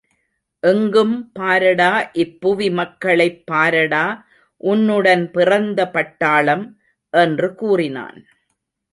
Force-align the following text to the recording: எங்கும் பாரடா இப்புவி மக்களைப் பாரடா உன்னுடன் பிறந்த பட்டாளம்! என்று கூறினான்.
எங்கும் 0.63 1.13
பாரடா 1.39 1.89
இப்புவி 2.15 2.67
மக்களைப் 2.71 3.43
பாரடா 3.51 4.05
உன்னுடன் 4.63 5.31
பிறந்த 5.31 5.89
பட்டாளம்! 5.93 6.65
என்று 7.13 7.49
கூறினான். 7.55 8.19